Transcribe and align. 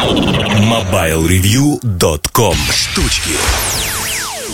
MobileReview.com 0.00 2.54
Штучки 2.72 3.32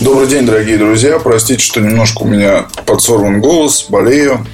Добрый 0.00 0.26
день, 0.26 0.44
дорогие 0.44 0.76
друзья. 0.76 1.20
Простите, 1.20 1.62
что 1.62 1.80
немножко 1.80 2.22
у 2.22 2.26
меня 2.26 2.66
подсорван 2.84 3.40
голос, 3.40 3.86
болею. 3.88 4.44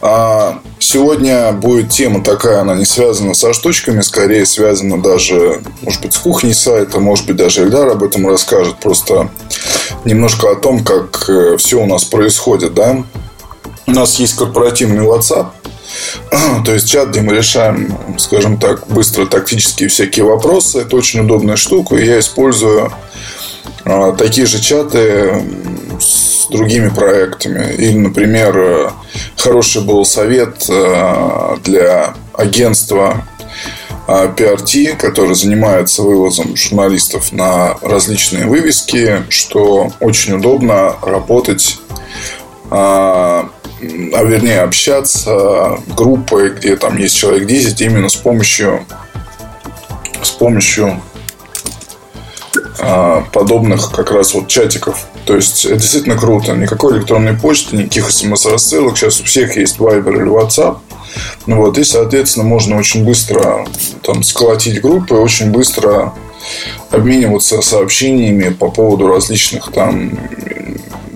А 0.00 0.60
сегодня 0.78 1.52
будет 1.52 1.90
тема 1.90 2.24
такая, 2.24 2.62
она 2.62 2.76
не 2.76 2.86
связана 2.86 3.34
со 3.34 3.52
штучками, 3.52 4.00
скорее 4.00 4.46
связана 4.46 5.02
даже, 5.02 5.60
может 5.82 6.00
быть, 6.00 6.14
с 6.14 6.18
кухней 6.18 6.54
сайта, 6.54 6.98
может 6.98 7.26
быть, 7.26 7.36
даже 7.36 7.64
Эльдар 7.64 7.90
об 7.90 8.02
этом 8.02 8.26
расскажет. 8.26 8.76
Просто 8.76 9.28
немножко 10.06 10.50
о 10.50 10.56
том, 10.56 10.82
как 10.82 11.28
э, 11.28 11.58
все 11.58 11.82
у 11.82 11.86
нас 11.86 12.04
происходит, 12.04 12.72
да. 12.72 13.04
У 13.86 13.90
нас 13.90 14.18
есть 14.18 14.36
корпоративный 14.36 15.04
WhatsApp, 15.04 15.48
то 16.64 16.72
есть 16.72 16.88
чат, 16.88 17.10
где 17.10 17.20
мы 17.20 17.34
решаем, 17.34 17.96
скажем 18.18 18.58
так, 18.58 18.86
быстро 18.88 19.26
тактические 19.26 19.88
всякие 19.88 20.24
вопросы. 20.24 20.80
Это 20.80 20.96
очень 20.96 21.20
удобная 21.20 21.56
штука. 21.56 21.96
И 21.96 22.06
я 22.06 22.18
использую 22.18 22.92
а, 23.84 24.12
такие 24.12 24.46
же 24.46 24.60
чаты 24.60 25.42
с 26.00 26.48
другими 26.50 26.88
проектами. 26.88 27.72
Или, 27.74 27.96
например, 27.98 28.92
хороший 29.36 29.82
был 29.82 30.04
совет 30.04 30.66
а, 30.68 31.58
для 31.64 32.14
агентства 32.34 33.24
PRT, 34.06 34.92
а, 34.92 34.96
который 34.96 35.34
занимается 35.34 36.02
вывозом 36.02 36.56
журналистов 36.56 37.32
на 37.32 37.76
различные 37.80 38.46
вывески, 38.46 39.24
что 39.28 39.92
очень 40.00 40.34
удобно 40.34 40.94
работать 41.02 41.78
а 43.80 44.24
вернее 44.24 44.62
общаться 44.62 45.78
группой, 45.96 46.50
где 46.50 46.76
там 46.76 46.96
есть 46.96 47.16
человек 47.16 47.46
10, 47.46 47.80
именно 47.82 48.08
с 48.08 48.16
помощью 48.16 48.86
с 50.22 50.30
помощью 50.30 51.00
а, 52.78 53.24
подобных 53.32 53.92
как 53.92 54.10
раз 54.10 54.34
вот 54.34 54.48
чатиков. 54.48 55.06
То 55.24 55.36
есть 55.36 55.64
это 55.64 55.76
действительно 55.76 56.16
круто. 56.16 56.52
Никакой 56.54 56.96
электронной 56.96 57.34
почты, 57.34 57.76
никаких 57.76 58.10
смс-рассылок. 58.10 58.96
Сейчас 58.96 59.20
у 59.20 59.24
всех 59.24 59.56
есть 59.56 59.78
Viber 59.78 60.14
или 60.14 60.30
WhatsApp. 60.30 60.78
Ну 61.46 61.56
вот, 61.56 61.78
и, 61.78 61.84
соответственно, 61.84 62.44
можно 62.44 62.76
очень 62.76 63.04
быстро 63.04 63.66
там 64.02 64.22
сколотить 64.22 64.80
группы, 64.80 65.14
очень 65.14 65.50
быстро 65.50 66.12
обмениваться 66.90 67.62
сообщениями 67.62 68.50
по 68.50 68.70
поводу 68.70 69.08
различных 69.08 69.72
там 69.72 70.18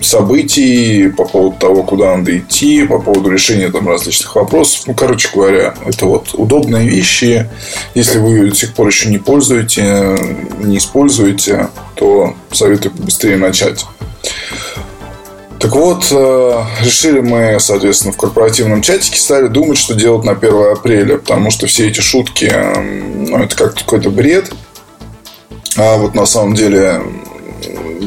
событий, 0.01 1.09
по 1.09 1.25
поводу 1.25 1.57
того, 1.57 1.83
куда 1.83 2.17
надо 2.17 2.37
идти, 2.37 2.85
по 2.85 2.99
поводу 2.99 3.29
решения 3.29 3.69
там 3.69 3.87
различных 3.87 4.35
вопросов. 4.35 4.83
Ну, 4.87 4.93
короче 4.93 5.29
говоря, 5.33 5.75
это 5.85 6.05
вот 6.05 6.33
удобные 6.33 6.87
вещи. 6.87 7.49
Если 7.93 8.17
вы 8.17 8.49
до 8.49 8.55
сих 8.55 8.73
пор 8.73 8.87
еще 8.87 9.09
не 9.09 9.17
пользуете, 9.17 10.17
не 10.59 10.77
используете, 10.77 11.69
то 11.95 12.35
советую 12.51 12.93
быстрее 12.95 13.37
начать. 13.37 13.85
Так 15.59 15.75
вот, 15.75 16.07
э, 16.09 16.63
решили 16.83 17.19
мы, 17.19 17.57
соответственно, 17.59 18.13
в 18.13 18.17
корпоративном 18.17 18.81
чатике 18.81 19.19
стали 19.19 19.47
думать, 19.47 19.77
что 19.77 19.93
делать 19.93 20.25
на 20.25 20.31
1 20.31 20.71
апреля, 20.71 21.17
потому 21.17 21.51
что 21.51 21.67
все 21.67 21.87
эти 21.87 21.99
шутки, 21.99 22.51
ну, 23.29 23.37
это 23.37 23.55
как 23.55 23.75
какой-то 23.75 24.09
бред. 24.09 24.51
А 25.77 25.97
вот 25.97 26.15
на 26.15 26.25
самом 26.25 26.55
деле 26.55 27.01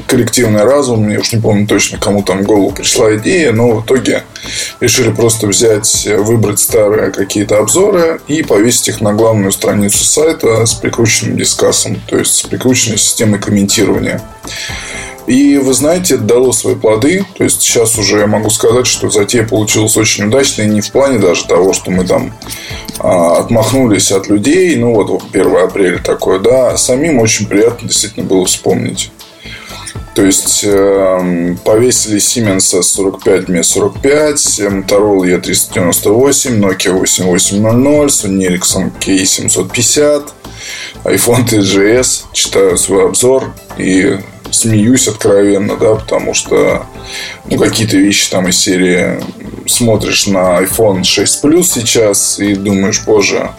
коллективный 0.06 0.64
разум, 0.64 1.08
я 1.08 1.20
уж 1.20 1.32
не 1.32 1.40
помню 1.40 1.66
точно, 1.66 1.98
кому 1.98 2.22
там 2.22 2.42
в 2.42 2.46
голову 2.46 2.70
пришла 2.70 3.14
идея, 3.16 3.52
но 3.52 3.72
в 3.72 3.84
итоге 3.84 4.24
решили 4.80 5.10
просто 5.10 5.46
взять, 5.46 6.06
выбрать 6.06 6.60
старые 6.60 7.10
какие-то 7.10 7.58
обзоры 7.58 8.20
и 8.28 8.42
повесить 8.42 8.88
их 8.88 9.00
на 9.00 9.12
главную 9.12 9.52
страницу 9.52 10.04
сайта 10.04 10.66
с 10.66 10.74
прикрученным 10.74 11.36
дискассом, 11.36 12.00
то 12.06 12.18
есть 12.18 12.34
с 12.34 12.42
прикрученной 12.42 12.98
системой 12.98 13.40
комментирования. 13.40 14.22
И 15.26 15.56
вы 15.56 15.72
знаете, 15.72 16.14
это 16.14 16.24
дало 16.24 16.52
свои 16.52 16.74
плоды. 16.74 17.24
То 17.36 17.44
есть 17.44 17.62
сейчас 17.62 17.98
уже 17.98 18.18
я 18.18 18.26
могу 18.26 18.50
сказать, 18.50 18.86
что 18.86 19.08
затея 19.08 19.46
получилась 19.46 19.96
очень 19.96 20.24
удачной. 20.24 20.66
Не 20.66 20.80
в 20.80 20.92
плане 20.92 21.18
даже 21.18 21.46
того, 21.46 21.72
что 21.72 21.90
мы 21.90 22.04
там 22.04 22.32
а, 22.98 23.38
отмахнулись 23.38 24.12
от 24.12 24.28
людей. 24.28 24.76
Ну 24.76 24.94
вот 24.94 25.22
1 25.32 25.56
апреля 25.56 25.98
такое, 25.98 26.40
да. 26.40 26.72
А 26.72 26.76
самим 26.76 27.20
очень 27.20 27.46
приятно 27.46 27.88
действительно 27.88 28.26
было 28.26 28.44
вспомнить. 28.44 29.10
То 30.14 30.24
есть 30.24 30.62
э, 30.64 31.56
повесили 31.64 32.18
Siemens 32.18 32.72
S45 32.78 33.46
Mi45, 33.46 34.68
Motorola 34.70 35.40
E398, 35.40 36.58
Nokia 36.58 36.92
8800, 36.92 38.10
Sony 38.10 38.46
Ericsson 38.46 38.92
K750, 39.00 40.30
iPhone 41.04 41.44
TGS. 41.48 42.26
Читаю 42.32 42.76
свой 42.76 43.06
обзор 43.06 43.52
и 43.76 44.20
смеюсь 44.52 45.08
откровенно, 45.08 45.76
да, 45.76 45.96
потому 45.96 46.32
что 46.32 46.86
ну, 47.50 47.58
какие-то 47.58 47.96
вещи 47.96 48.30
там 48.30 48.48
из 48.48 48.58
серии 48.58 49.20
смотришь 49.66 50.28
на 50.28 50.60
iPhone 50.62 51.02
6 51.02 51.44
Plus 51.44 51.64
сейчас 51.64 52.38
и 52.38 52.54
думаешь, 52.54 53.02
боже, 53.04 53.50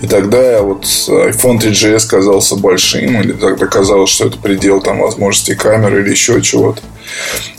и 0.00 0.06
тогда 0.06 0.62
вот 0.62 0.84
iPhone 0.84 1.58
3GS 1.58 2.08
казался 2.08 2.56
большим, 2.56 3.20
или 3.20 3.32
тогда 3.32 3.66
казалось, 3.66 4.10
что 4.10 4.26
это 4.26 4.38
предел 4.38 4.80
там 4.80 5.00
возможностей 5.00 5.54
камеры 5.54 6.02
или 6.02 6.10
еще 6.10 6.40
чего-то. 6.42 6.82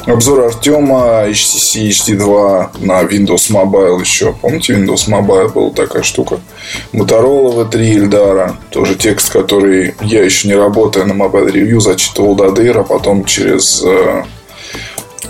Обзор 0.05 0.41
Артема 0.41 1.25
HTC 1.27 1.89
HD2 1.89 2.85
на 2.85 3.01
Windows 3.03 3.49
Mobile 3.49 3.99
еще. 4.01 4.33
Помните, 4.33 4.73
Windows 4.73 5.07
Mobile 5.07 5.51
была 5.53 5.69
такая 5.71 6.03
штука? 6.03 6.39
Motorola 6.91 7.69
V3 7.69 7.93
Ильдара. 7.95 8.57
Тоже 8.69 8.95
текст, 8.95 9.31
который 9.31 9.95
я 10.01 10.23
еще 10.23 10.47
не 10.47 10.55
работая 10.55 11.05
на 11.05 11.13
Mobile 11.13 11.51
Review 11.51 11.79
зачитывал 11.79 12.35
до 12.35 12.51
дыр, 12.51 12.79
а 12.79 12.83
потом 12.83 13.23
через... 13.25 13.81
Э, 13.85 14.23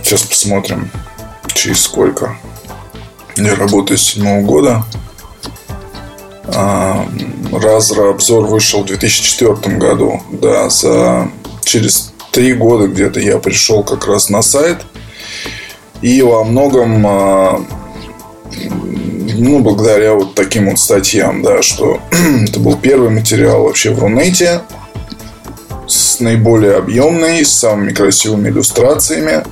сейчас 0.01 0.23
посмотрим, 0.23 0.89
через 1.53 1.81
сколько. 1.81 2.35
Я 3.35 3.55
работаю 3.55 3.97
с 3.97 4.03
седьмого 4.03 4.41
года. 4.41 4.83
А, 6.45 7.07
Разра 7.51 8.09
обзор 8.09 8.45
вышел 8.47 8.83
в 8.83 8.87
2004 8.87 9.77
году. 9.77 10.21
Да, 10.31 10.69
за 10.69 11.29
через 11.63 12.13
три 12.31 12.53
года 12.53 12.87
где-то 12.87 13.19
я 13.19 13.37
пришел 13.37 13.83
как 13.83 14.07
раз 14.07 14.29
на 14.29 14.41
сайт. 14.41 14.79
И 16.01 16.21
во 16.21 16.43
многом 16.43 17.05
а, 17.07 17.65
ну, 19.35 19.59
благодаря 19.59 20.13
вот 20.13 20.35
таким 20.35 20.69
вот 20.69 20.79
статьям, 20.79 21.41
да, 21.41 21.61
что 21.61 21.99
это 22.47 22.59
был 22.59 22.77
первый 22.77 23.09
материал 23.09 23.63
вообще 23.63 23.91
в 23.91 23.99
Рунете 23.99 24.61
с 25.87 26.19
наиболее 26.19 26.77
объемной, 26.77 27.45
с 27.45 27.51
самыми 27.53 27.93
красивыми 27.93 28.49
иллюстрациями, 28.49 29.43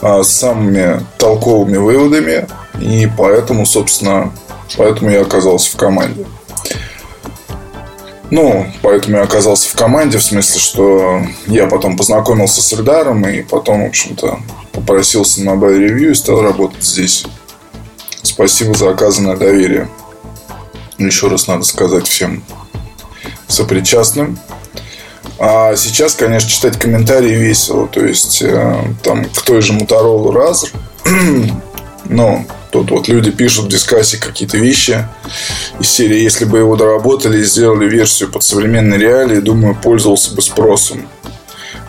а, 0.00 0.22
с 0.22 0.32
самыми 0.32 1.04
толковыми 1.18 1.76
выводами. 1.76 2.46
И 2.80 3.08
поэтому, 3.16 3.66
собственно, 3.66 4.32
Поэтому 4.76 5.10
я 5.10 5.22
оказался 5.22 5.70
в 5.72 5.76
команде. 5.76 6.26
Ну, 8.30 8.66
поэтому 8.80 9.18
я 9.18 9.24
оказался 9.24 9.68
в 9.68 9.74
команде, 9.74 10.16
в 10.16 10.24
смысле, 10.24 10.58
что 10.58 11.22
я 11.46 11.66
потом 11.66 11.98
познакомился 11.98 12.62
с 12.62 12.72
Эльдаром 12.72 13.26
и 13.28 13.42
потом, 13.42 13.84
в 13.84 13.88
общем-то, 13.88 14.40
попросился 14.72 15.42
на 15.42 15.50
Mobile 15.50 15.86
Review 15.86 16.10
и 16.12 16.14
стал 16.14 16.40
работать 16.40 16.82
здесь. 16.82 17.26
Спасибо 18.22 18.72
за 18.72 18.90
оказанное 18.90 19.36
доверие. 19.36 19.88
Еще 20.96 21.28
раз 21.28 21.46
надо 21.46 21.64
сказать 21.64 22.06
всем 22.06 22.42
сопричастным. 23.48 24.38
А 25.38 25.76
сейчас, 25.76 26.14
конечно, 26.14 26.48
читать 26.48 26.78
комментарии 26.78 27.34
весело. 27.34 27.86
То 27.88 28.04
есть, 28.04 28.40
э, 28.40 28.84
там, 29.02 29.24
к 29.26 29.42
той 29.42 29.60
же 29.60 29.74
Motorola 29.74 30.32
Razer. 30.32 30.70
но 32.04 32.44
Тут 32.72 32.90
вот 32.90 33.06
люди 33.06 33.30
пишут 33.30 33.66
в 33.66 33.68
дискассе 33.68 34.16
какие-то 34.16 34.56
вещи 34.56 35.06
из 35.78 35.90
серии 35.90 36.18
«Если 36.20 36.46
бы 36.46 36.58
его 36.58 36.74
доработали 36.74 37.40
и 37.40 37.44
сделали 37.44 37.86
версию 37.86 38.30
под 38.30 38.42
современные 38.42 38.98
реалии, 38.98 39.40
думаю, 39.40 39.76
пользовался 39.80 40.34
бы 40.34 40.40
спросом». 40.40 41.06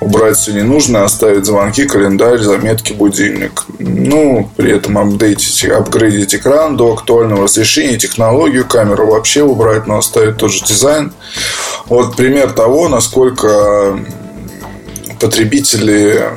Убрать 0.01 0.35
все 0.35 0.51
не 0.51 0.63
нужно, 0.63 1.05
оставить 1.05 1.45
звонки, 1.45 1.85
календарь, 1.85 2.39
заметки, 2.39 2.91
будильник. 2.91 3.63
Ну, 3.79 4.51
при 4.57 4.75
этом 4.75 4.97
апдейтить, 4.97 5.63
апгрейдить 5.63 6.35
экран 6.35 6.75
до 6.75 6.91
актуального 6.91 7.43
разрешения, 7.43 7.97
технологию, 7.97 8.67
камеру 8.67 9.07
вообще 9.07 9.43
убрать, 9.43 9.87
но 9.87 9.99
оставить 9.99 10.35
тот 10.35 10.51
же 10.51 10.65
дизайн. 10.65 11.13
Вот 11.85 12.17
пример 12.17 12.51
того, 12.51 12.89
насколько 12.89 13.97
потребители 15.21 16.29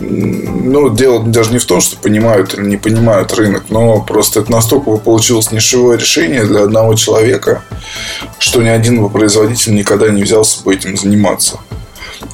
ну, 0.00 0.90
дело 0.90 1.24
даже 1.24 1.52
не 1.52 1.58
в 1.58 1.64
том, 1.64 1.80
что 1.80 1.96
понимают 1.96 2.54
или 2.54 2.66
не 2.66 2.76
понимают 2.76 3.32
рынок, 3.34 3.64
но 3.68 4.00
просто 4.00 4.40
это 4.40 4.52
настолько 4.52 4.96
получилось 4.96 5.52
нишевое 5.52 5.96
решение 5.98 6.44
для 6.44 6.62
одного 6.62 6.94
человека, 6.94 7.62
что 8.38 8.62
ни 8.62 8.68
один 8.68 9.08
производитель 9.10 9.74
никогда 9.74 10.08
не 10.08 10.22
взялся 10.22 10.62
бы 10.62 10.74
этим 10.74 10.96
заниматься. 10.96 11.58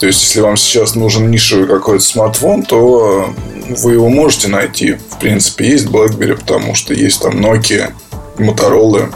То 0.00 0.06
есть, 0.06 0.22
если 0.22 0.40
вам 0.40 0.56
сейчас 0.56 0.94
нужен 0.94 1.30
нишевый 1.30 1.68
какой-то 1.68 2.04
смартфон, 2.04 2.62
то 2.62 3.32
вы 3.68 3.92
его 3.92 4.08
можете 4.08 4.48
найти. 4.48 4.94
В 5.10 5.18
принципе, 5.18 5.68
есть 5.68 5.86
BlackBerry, 5.86 6.36
потому 6.36 6.74
что 6.74 6.94
есть 6.94 7.22
там 7.22 7.44
Nokia, 7.44 7.92
Motorola, 8.38 9.14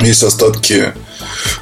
есть 0.00 0.22
остатки 0.22 0.92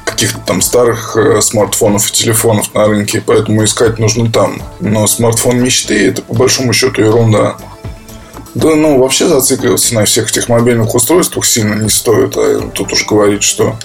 каких-то 0.05 0.39
там 0.39 0.61
старых 0.61 1.15
э, 1.17 1.41
смартфонов 1.41 2.09
и 2.09 2.13
телефонов 2.13 2.73
на 2.73 2.87
рынке, 2.87 3.23
поэтому 3.25 3.63
искать 3.63 3.99
нужно 3.99 4.31
там. 4.31 4.61
Но 4.79 5.07
смартфон 5.07 5.61
мечты 5.61 6.07
это 6.07 6.21
по 6.21 6.33
большому 6.33 6.73
счету 6.73 7.01
ерунда. 7.01 7.57
Да, 8.53 8.75
ну, 8.75 8.99
вообще 8.99 9.27
зацикливаться 9.27 9.95
на 9.95 10.03
всех 10.03 10.29
этих 10.29 10.49
мобильных 10.49 10.93
устройствах 10.93 11.45
сильно 11.45 11.75
не 11.75 11.89
стоит. 11.89 12.35
А 12.35 12.69
тут 12.73 12.91
уж 12.91 13.05
говорить, 13.05 13.43
что 13.43 13.77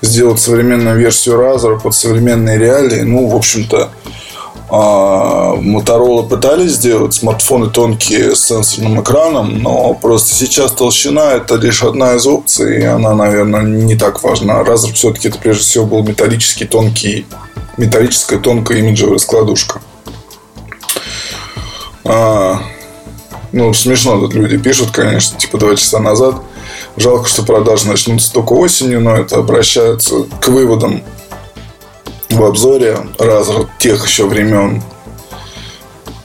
сделать 0.00 0.38
современную 0.38 0.96
версию 0.96 1.40
Razer 1.40 1.80
под 1.80 1.94
современные 1.94 2.56
реалии, 2.56 3.00
ну, 3.00 3.26
в 3.26 3.34
общем-то, 3.34 3.90
Моторола 4.72 6.22
пытались 6.22 6.72
сделать 6.72 7.12
смартфоны 7.12 7.68
тонкие 7.68 8.34
с 8.34 8.46
сенсорным 8.46 9.02
экраном, 9.02 9.62
но 9.62 9.92
просто 9.92 10.34
сейчас 10.34 10.72
толщина 10.72 11.32
это 11.32 11.56
лишь 11.56 11.82
одна 11.82 12.14
из 12.14 12.26
опций, 12.26 12.80
и 12.80 12.84
она, 12.84 13.14
наверное, 13.14 13.60
не 13.60 13.96
так 13.96 14.22
важна. 14.22 14.62
Razer 14.62 14.94
все-таки 14.94 15.28
это 15.28 15.36
прежде 15.38 15.62
всего 15.62 15.84
был 15.84 16.02
металлический 16.02 16.64
тонкий, 16.64 17.26
металлическая 17.76 18.38
тонкая 18.38 18.78
имиджевая 18.78 19.18
складушка. 19.18 19.82
А, 22.06 22.62
ну, 23.52 23.74
смешно 23.74 24.20
тут 24.20 24.32
люди 24.32 24.56
пишут, 24.56 24.90
конечно, 24.90 25.38
типа 25.38 25.58
два 25.58 25.76
часа 25.76 25.98
назад. 25.98 26.36
Жалко, 26.96 27.28
что 27.28 27.42
продажи 27.42 27.86
начнутся 27.86 28.32
только 28.32 28.54
осенью, 28.54 29.02
но 29.02 29.16
это 29.16 29.36
обращается 29.36 30.22
к 30.40 30.48
выводам 30.48 31.02
в 32.32 32.44
обзоре 32.44 32.98
Razer 33.18 33.68
тех 33.78 34.06
еще 34.06 34.26
времен. 34.26 34.82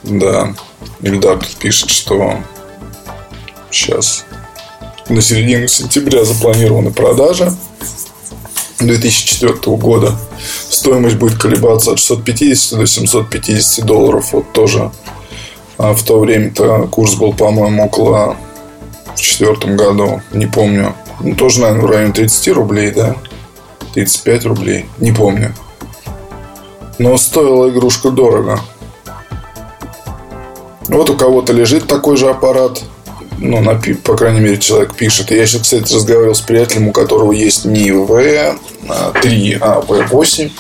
Да. 0.04 0.54
Ильдар 1.02 1.38
тут 1.38 1.56
пишет, 1.58 1.90
что 1.90 2.38
сейчас 3.70 4.26
на 5.10 5.22
середину 5.22 5.68
сентября 5.68 6.24
запланированы 6.24 6.92
продажи 6.92 7.54
2004 8.80 9.78
года. 9.78 10.16
Стоимость 10.70 11.18
будет 11.18 11.38
колебаться 11.38 11.92
от 11.92 12.00
650 12.00 12.80
до 12.80 12.88
750 12.88 13.86
долларов. 13.86 14.34
Вот 14.34 14.52
тоже 14.54 14.92
а 15.78 15.94
в 15.94 16.04
то 16.04 16.20
время-то 16.20 16.88
курс 16.88 17.16
был, 17.16 17.34
по-моему, 17.34 17.86
около 17.86 18.36
в 19.16 19.22
четвертом 19.22 19.78
году, 19.78 20.22
не 20.34 20.48
помню. 20.48 20.96
Ну, 21.20 21.36
тоже, 21.36 21.62
наверное, 21.62 21.84
в 21.84 21.90
районе 21.90 22.14
30 22.14 22.48
рублей, 22.50 22.92
да? 22.92 23.16
35 23.94 24.46
рублей, 24.46 24.86
не 24.98 25.12
помню. 25.12 25.54
Но 27.00 27.18
стоила 27.18 27.70
игрушка 27.70 28.10
дорого. 28.10 28.60
Вот 30.88 31.10
у 31.10 31.18
кого-то 31.18 31.54
лежит 31.54 31.88
такой 31.88 32.18
же 32.18 32.30
аппарат. 32.30 32.82
Ну, 33.40 33.62
на, 33.62 33.80
по 34.04 34.16
крайней 34.16 34.40
мере, 34.40 34.58
человек 34.58 34.96
пишет. 34.96 35.30
Я 35.32 35.46
сейчас, 35.46 35.62
кстати, 35.62 35.94
разговаривал 35.94 36.34
с 36.34 36.42
приятелем, 36.42 36.88
у 36.88 36.92
которого 36.92 37.32
есть 37.34 37.66
не 37.66 37.90
V3, 37.90 38.58
а 39.62 39.82
V8. 39.82 40.52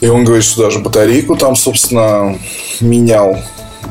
И 0.00 0.06
он 0.08 0.24
говорит, 0.24 0.44
что 0.44 0.62
даже 0.62 0.78
батарейку 0.80 1.36
там, 1.36 1.54
собственно, 1.54 2.38
менял 2.80 3.36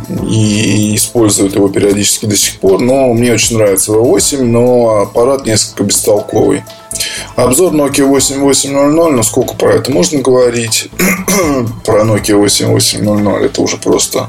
и 0.09 0.95
используют 0.95 1.56
его 1.56 1.69
периодически 1.69 2.25
до 2.25 2.36
сих 2.36 2.59
пор. 2.59 2.81
Но 2.81 3.13
мне 3.13 3.33
очень 3.33 3.57
нравится 3.57 3.92
V8, 3.92 4.44
но 4.44 5.01
аппарат 5.01 5.45
несколько 5.45 5.83
бестолковый. 5.83 6.63
Обзор 7.38 7.72
Nokia 7.72 8.04
8800, 8.04 9.12
ну 9.12 9.22
сколько 9.22 9.54
про 9.54 9.74
это 9.74 9.92
можно 9.92 10.19
говорить? 10.22 10.89
про 11.86 12.01
Nokia 12.01 12.36
8800 12.36 13.42
это 13.44 13.62
уже 13.62 13.78
просто... 13.78 14.28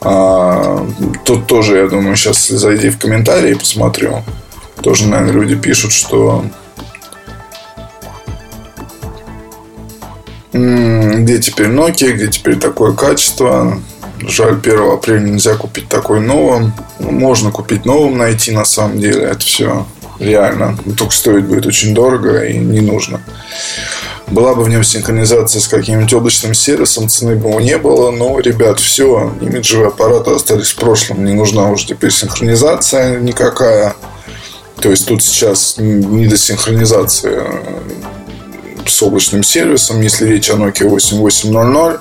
А, 0.00 0.86
тут 1.24 1.48
тоже, 1.48 1.78
я 1.78 1.88
думаю, 1.88 2.14
сейчас 2.14 2.46
зайди 2.46 2.90
в 2.90 2.98
комментарии 2.98 3.54
посмотрю. 3.54 4.22
Тоже, 4.82 5.08
наверное, 5.08 5.32
люди 5.32 5.56
пишут, 5.56 5.90
что 5.92 6.44
где 10.52 11.38
теперь 11.40 11.70
Nokia, 11.70 12.12
где 12.12 12.28
теперь 12.28 12.56
такое 12.56 12.92
качество. 12.92 13.80
Жаль, 14.20 14.60
1 14.62 14.92
апреля 14.92 15.18
нельзя 15.18 15.56
купить 15.56 15.88
такой 15.88 16.20
новым. 16.20 16.72
Можно 17.00 17.50
купить 17.50 17.84
новым, 17.84 18.16
найти 18.16 18.52
на 18.52 18.64
самом 18.64 19.00
деле. 19.00 19.24
Это 19.24 19.40
все 19.40 19.84
реально. 20.22 20.76
Только 20.96 21.14
стоить 21.14 21.44
будет 21.44 21.66
очень 21.66 21.94
дорого 21.94 22.44
и 22.44 22.56
не 22.58 22.80
нужно. 22.80 23.20
Была 24.28 24.54
бы 24.54 24.62
в 24.64 24.68
нем 24.68 24.82
синхронизация 24.82 25.60
с 25.60 25.68
каким-нибудь 25.68 26.12
облачным 26.14 26.54
сервисом, 26.54 27.08
цены 27.08 27.36
бы 27.36 27.50
его 27.50 27.60
не 27.60 27.76
было. 27.76 28.10
Но, 28.10 28.38
ребят, 28.38 28.80
все, 28.80 29.32
имиджевые 29.40 29.88
аппараты 29.88 30.30
остались 30.30 30.70
в 30.70 30.76
прошлом. 30.76 31.24
Не 31.24 31.34
нужна 31.34 31.68
уже 31.68 31.86
теперь 31.86 32.10
синхронизация 32.10 33.20
никакая. 33.20 33.94
То 34.80 34.90
есть 34.90 35.06
тут 35.06 35.22
сейчас 35.22 35.74
не 35.76 36.26
до 36.26 36.36
синхронизации 36.36 37.42
с 38.86 39.02
облачным 39.02 39.42
сервисом, 39.42 40.00
если 40.00 40.26
речь 40.26 40.50
о 40.50 40.54
Nokia 40.54 40.88
8800. 40.88 42.00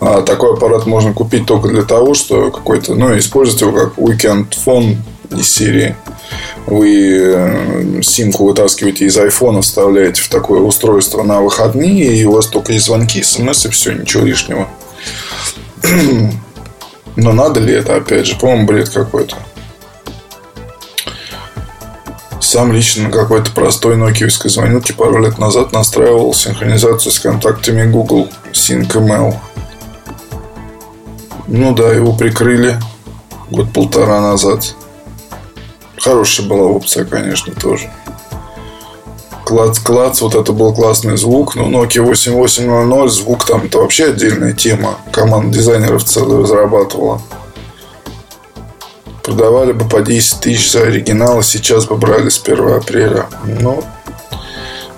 А 0.00 0.22
такой 0.22 0.54
аппарат 0.54 0.86
можно 0.86 1.12
купить 1.12 1.46
только 1.46 1.68
для 1.68 1.82
того, 1.82 2.14
что 2.14 2.50
какой-то, 2.50 2.94
ну, 2.94 3.16
использовать 3.18 3.60
его 3.60 3.72
как 3.72 3.98
weekend 3.98 4.54
phone 4.64 4.96
из 5.30 5.48
серии. 5.48 5.94
Вы 6.66 7.20
э, 7.34 8.02
симку 8.02 8.46
вытаскиваете 8.46 9.06
из 9.06 9.16
айфона, 9.16 9.62
вставляете 9.62 10.22
в 10.22 10.28
такое 10.28 10.60
устройство 10.60 11.22
на 11.22 11.40
выходные, 11.40 12.16
и 12.16 12.24
у 12.24 12.32
вас 12.32 12.46
только 12.46 12.72
есть 12.72 12.86
звонки, 12.86 13.22
смс 13.22 13.66
и 13.66 13.70
все, 13.70 13.92
ничего 13.92 14.24
лишнего. 14.24 14.68
Но 17.16 17.32
надо 17.32 17.60
ли 17.60 17.74
это, 17.74 17.96
опять 17.96 18.26
же, 18.26 18.36
по-моему, 18.36 18.66
бред 18.66 18.88
какой-то. 18.88 19.36
Сам 22.40 22.72
лично 22.72 23.04
на 23.04 23.10
какой-то 23.10 23.52
простой 23.52 23.96
нокиевской 23.96 24.50
звонилке 24.50 24.92
пару 24.92 25.22
лет 25.22 25.38
назад 25.38 25.72
настраивал 25.72 26.34
синхронизацию 26.34 27.12
с 27.12 27.18
контактами 27.20 27.88
Google 27.90 28.28
SyncML. 28.52 29.34
Ну 31.46 31.74
да, 31.74 31.92
его 31.92 32.12
прикрыли 32.12 32.76
год-полтора 33.50 34.20
назад. 34.20 34.74
Хорошая 36.00 36.46
была 36.46 36.64
опция, 36.64 37.04
конечно, 37.04 37.54
тоже. 37.54 37.90
Клац-клац, 39.44 40.22
вот 40.22 40.34
это 40.34 40.52
был 40.52 40.72
классный 40.72 41.18
звук. 41.18 41.56
Но 41.56 41.68
Nokia 41.68 42.02
8800, 42.02 43.12
звук 43.12 43.44
там, 43.44 43.64
это 43.64 43.78
вообще 43.78 44.06
отдельная 44.06 44.54
тема. 44.54 44.98
Команда 45.12 45.58
дизайнеров 45.58 46.04
целую 46.04 46.42
разрабатывала. 46.42 47.20
Продавали 49.22 49.72
бы 49.72 49.86
по 49.86 50.00
10 50.00 50.40
тысяч 50.40 50.72
за 50.72 50.82
оригинал, 50.82 51.40
а 51.40 51.42
сейчас 51.42 51.84
бы 51.84 51.96
брали 51.96 52.30
с 52.30 52.40
1 52.42 52.72
апреля. 52.72 53.26
Но 53.44 53.84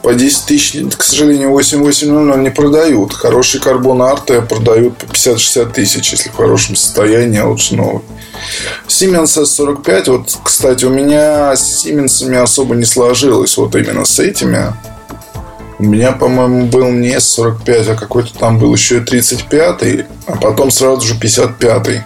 по 0.03 0.15
10 0.15 0.47
тысяч, 0.47 0.97
к 0.97 1.03
сожалению, 1.03 1.51
8800 1.51 2.37
не 2.37 2.51
продают. 2.51 3.13
Хорошие 3.13 3.61
карбон 3.61 4.03
арты 4.03 4.41
продают 4.43 4.99
по 4.99 5.05
50-60 5.07 5.73
тысяч, 5.73 6.13
если 6.13 6.29
в 6.29 6.37
хорошем 6.37 6.77
состоянии, 6.77 7.41
а 7.41 7.47
лучше 7.47 7.75
новый. 7.75 8.03
Siemens 8.89 9.43
S45, 9.43 10.11
вот, 10.11 10.39
кстати, 10.45 10.85
у 10.85 10.91
меня 10.91 11.55
с 11.55 11.85
Siemens 11.85 12.37
особо 12.41 12.75
не 12.75 12.85
сложилось 12.85 13.57
вот 13.57 13.75
именно 13.75 14.05
с 14.05 14.19
этими. 14.19 14.73
У 15.79 15.85
меня, 15.85 16.13
по-моему, 16.13 16.67
был 16.67 16.91
не 16.91 17.17
S45, 17.17 17.93
а 17.93 17.95
какой-то 17.95 18.39
там 18.39 18.59
был 18.59 18.73
еще 18.75 18.99
и 18.99 19.01
35 19.01 20.07
а 20.27 20.37
потом 20.37 20.71
сразу 20.71 21.01
же 21.07 21.19
55 21.19 22.05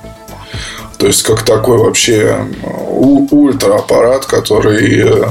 то 0.99 1.07
есть, 1.07 1.23
как 1.23 1.43
такой 1.43 1.79
вообще 1.79 2.47
ультра 2.91 3.75
аппарат, 3.77 4.25
который 4.25 5.01
э, 5.01 5.29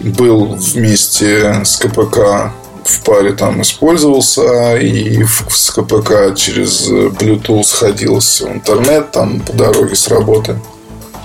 был 0.00 0.54
вместе 0.54 1.64
с 1.64 1.76
КПК 1.76 2.52
в 2.84 3.02
паре 3.04 3.32
там 3.32 3.62
использовался 3.62 4.76
и 4.76 5.24
с 5.24 5.70
КПК 5.70 6.34
через 6.34 6.88
Bluetooth 6.88 7.64
сходился 7.64 8.46
в 8.46 8.52
интернет 8.52 9.10
там 9.10 9.40
по 9.40 9.52
дороге 9.52 9.94
с 9.94 10.08
работы. 10.08 10.58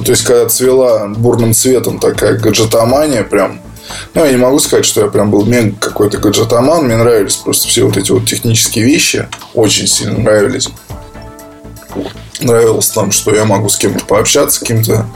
То 0.03 0.11
есть, 0.11 0.23
когда 0.23 0.47
цвела 0.47 1.07
бурным 1.07 1.53
цветом 1.53 1.99
такая 1.99 2.37
гаджетомания 2.37 3.23
прям, 3.23 3.61
ну, 4.13 4.23
я 4.25 4.31
не 4.31 4.37
могу 4.37 4.59
сказать, 4.59 4.85
что 4.85 5.01
я 5.01 5.07
прям 5.07 5.31
был 5.31 5.45
мега 5.45 5.75
какой-то 5.79 6.17
гаджетоман. 6.17 6.85
Мне 6.85 6.97
нравились 6.97 7.37
просто 7.37 7.67
все 7.67 7.85
вот 7.85 7.97
эти 7.97 8.11
вот 8.11 8.25
технические 8.25 8.85
вещи. 8.85 9.27
Очень 9.53 9.87
сильно 9.87 10.19
нравились 10.19 10.69
нравилось 12.41 12.89
там, 12.89 13.11
что 13.11 13.33
я 13.33 13.45
могу 13.45 13.69
с 13.69 13.77
кем-то 13.77 14.05
пообщаться 14.05 14.59
каким-то 14.59 15.07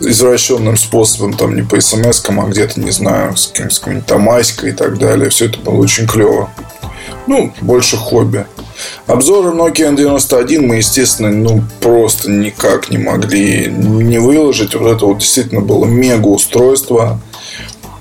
извращенным 0.00 0.76
способом, 0.76 1.34
там 1.34 1.54
не 1.54 1.62
по 1.62 1.80
смс 1.80 2.22
а 2.26 2.48
где-то, 2.48 2.80
не 2.80 2.90
знаю, 2.90 3.36
с 3.36 3.48
каким-нибудь 3.48 4.06
там 4.06 4.28
и 4.38 4.72
так 4.72 4.98
далее. 4.98 5.30
Все 5.30 5.46
это 5.46 5.58
было 5.58 5.76
очень 5.76 6.06
клево. 6.06 6.50
Ну, 7.26 7.52
больше 7.60 7.96
хобби. 7.96 8.46
Обзоры 9.06 9.50
Nokia 9.50 9.94
N91 9.94 10.60
мы, 10.60 10.76
естественно, 10.76 11.30
ну, 11.30 11.62
просто 11.80 12.30
никак 12.30 12.90
не 12.90 12.98
могли 12.98 13.66
не 13.66 14.18
выложить. 14.18 14.74
Вот 14.74 14.96
это 14.96 15.06
вот 15.06 15.18
действительно 15.18 15.60
было 15.60 15.84
мега 15.84 16.28
устройство. 16.28 17.20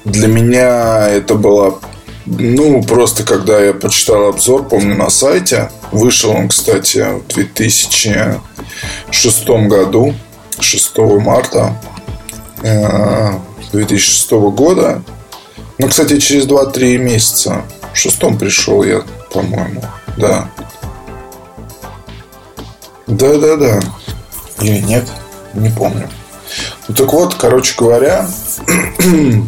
Для 0.05 0.27
меня 0.27 1.09
это 1.09 1.35
было 1.35 1.79
ну, 2.25 2.83
просто 2.83 3.23
когда 3.23 3.59
я 3.59 3.73
почитал 3.73 4.27
обзор, 4.27 4.67
помню, 4.67 4.95
на 4.95 5.09
сайте. 5.09 5.71
Вышел 5.91 6.31
он, 6.31 6.49
кстати, 6.49 6.99
в 6.99 7.27
2006 7.33 9.49
году, 9.67 10.13
6 10.61 10.97
марта 10.97 11.75
2006 13.71 14.31
э, 14.31 14.37
года. 14.49 15.01
Ну, 15.77 15.87
кстати, 15.87 16.19
через 16.19 16.45
2-3 16.45 16.97
месяца. 16.97 17.63
В 17.93 17.97
шестом 17.97 18.37
пришел 18.37 18.83
я, 18.83 19.01
по-моему. 19.31 19.81
Да. 20.17 20.49
Да-да-да. 23.07 23.79
Или 24.61 24.79
нет? 24.79 25.07
Не 25.53 25.69
помню. 25.69 26.09
Ну, 26.87 26.95
так 26.95 27.11
вот, 27.13 27.35
короче 27.35 27.75
говоря, 27.77 28.27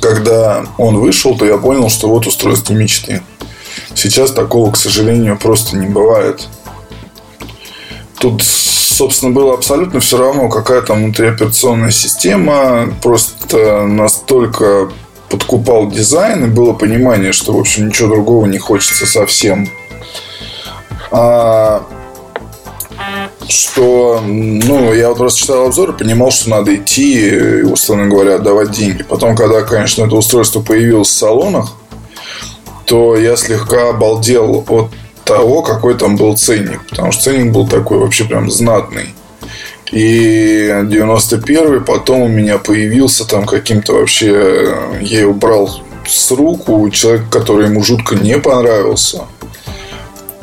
когда 0.00 0.66
он 0.78 0.98
вышел, 0.98 1.36
то 1.36 1.44
я 1.44 1.58
понял, 1.58 1.88
что 1.88 2.08
вот 2.08 2.26
устройство 2.26 2.74
мечты. 2.74 3.22
Сейчас 3.94 4.32
такого, 4.32 4.70
к 4.70 4.76
сожалению, 4.76 5.38
просто 5.38 5.76
не 5.76 5.86
бывает. 5.86 6.46
Тут, 8.18 8.42
собственно, 8.92 9.32
было 9.32 9.54
абсолютно 9.54 10.00
все 10.00 10.18
равно, 10.18 10.48
какая 10.48 10.82
там 10.82 11.04
внутриоперационная 11.04 11.90
система. 11.90 12.88
Просто 13.02 13.86
настолько 13.86 14.90
подкупал 15.28 15.90
дизайн, 15.90 16.44
и 16.44 16.48
было 16.48 16.72
понимание, 16.72 17.32
что, 17.32 17.52
в 17.52 17.58
общем, 17.58 17.88
ничего 17.88 18.14
другого 18.14 18.46
не 18.46 18.58
хочется 18.58 19.06
совсем. 19.06 19.68
А 21.10 21.82
что, 23.48 24.20
ну, 24.24 24.92
я 24.92 25.08
вот 25.08 25.18
просто 25.18 25.40
читал 25.40 25.66
обзор 25.66 25.90
и 25.90 25.98
понимал, 25.98 26.30
что 26.30 26.50
надо 26.50 26.74
идти 26.74 27.62
условно 27.64 28.06
говоря, 28.06 28.36
отдавать 28.36 28.70
деньги. 28.70 29.02
Потом, 29.02 29.36
когда, 29.36 29.62
конечно, 29.62 30.04
это 30.04 30.14
устройство 30.14 30.60
появилось 30.60 31.08
в 31.08 31.12
салонах, 31.16 31.72
то 32.86 33.16
я 33.16 33.36
слегка 33.36 33.90
обалдел 33.90 34.64
от 34.68 34.90
того, 35.24 35.62
какой 35.62 35.94
там 35.94 36.16
был 36.16 36.36
ценник. 36.36 36.80
Потому 36.88 37.12
что 37.12 37.24
ценник 37.24 37.52
был 37.52 37.66
такой 37.66 37.98
вообще 37.98 38.24
прям 38.24 38.50
знатный. 38.50 39.14
И 39.90 40.68
91-й 40.68 41.80
потом 41.82 42.22
у 42.22 42.28
меня 42.28 42.58
появился 42.58 43.28
там 43.28 43.44
каким-то 43.44 43.94
вообще... 43.94 44.74
Я 45.00 45.20
его 45.20 45.34
брал 45.34 45.82
с 46.06 46.30
рук 46.30 46.68
у 46.68 46.88
человека, 46.90 47.26
который 47.30 47.66
ему 47.66 47.82
жутко 47.82 48.16
не 48.16 48.38
понравился. 48.38 49.22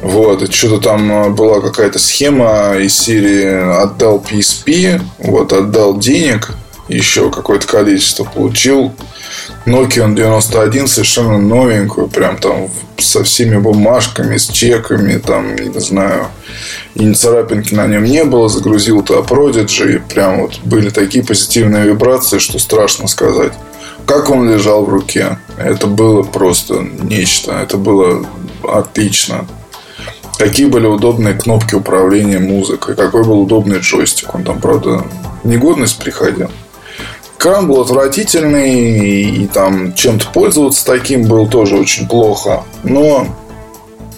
Вот, 0.01 0.41
и 0.41 0.51
что-то 0.51 0.79
там 0.79 1.11
э, 1.11 1.29
была 1.29 1.59
какая-то 1.59 1.99
схема 1.99 2.77
из 2.77 2.97
серии 2.97 3.81
отдал 3.83 4.23
PSP, 4.25 5.01
вот, 5.17 5.51
отдал 5.51 5.97
денег, 5.97 6.53
еще 6.87 7.29
какое-то 7.29 7.67
количество 7.67 8.23
получил. 8.23 8.93
Nokia 9.65 10.13
91 10.13 10.87
совершенно 10.87 11.37
новенькую, 11.37 12.07
прям 12.07 12.37
там 12.37 12.69
со 12.97 13.23
всеми 13.23 13.57
бумажками, 13.57 14.37
с 14.37 14.47
чеками, 14.47 15.17
там, 15.17 15.55
не 15.55 15.79
знаю, 15.79 16.27
и 16.95 17.03
ни 17.03 17.13
царапинки 17.13 17.73
на 17.73 17.87
нем 17.87 18.03
не 18.03 18.23
было, 18.23 18.49
загрузил 18.49 19.03
туда 19.03 19.21
Prodigy, 19.21 19.95
и 19.95 19.99
прям 19.99 20.41
вот 20.41 20.59
были 20.63 20.89
такие 20.89 21.23
позитивные 21.23 21.85
вибрации, 21.85 22.39
что 22.39 22.59
страшно 22.59 23.07
сказать. 23.07 23.53
Как 24.05 24.29
он 24.29 24.49
лежал 24.49 24.85
в 24.85 24.89
руке, 24.89 25.37
это 25.57 25.87
было 25.87 26.23
просто 26.23 26.79
нечто, 26.79 27.53
это 27.53 27.77
было 27.77 28.25
отлично. 28.63 29.45
Какие 30.37 30.67
были 30.67 30.87
удобные 30.87 31.33
кнопки 31.33 31.75
управления 31.75 32.39
музыкой, 32.39 32.95
какой 32.95 33.23
был 33.23 33.41
удобный 33.41 33.79
джойстик. 33.79 34.33
Он 34.33 34.43
там, 34.43 34.61
правда, 34.61 35.03
негодность 35.43 35.99
приходил. 35.99 36.49
Экран 37.39 37.69
был 37.69 37.79
отвратительный, 37.79 39.29
и, 39.29 39.47
там 39.47 39.93
чем-то 39.93 40.27
пользоваться 40.33 40.85
таким 40.85 41.23
было 41.23 41.47
тоже 41.47 41.77
очень 41.77 42.05
плохо. 42.05 42.65
Но, 42.83 43.33